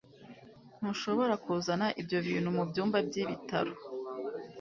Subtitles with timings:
[0.77, 3.71] Ntushobora kuzana ibyo bintu mubyumba byibitaro.